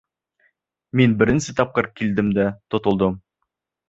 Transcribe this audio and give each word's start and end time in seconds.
Мин 1.01 1.11
беренсе 1.19 1.53
тапҡыр 1.59 1.89
килдем 1.99 2.31
дә 2.39 2.47
тотолдом! 2.77 3.21